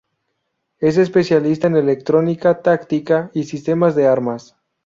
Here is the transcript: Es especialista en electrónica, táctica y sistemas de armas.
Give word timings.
Es 0.79 0.97
especialista 0.97 1.67
en 1.67 1.75
electrónica, 1.75 2.63
táctica 2.63 3.29
y 3.35 3.43
sistemas 3.43 3.93
de 3.95 4.07
armas. 4.07 4.55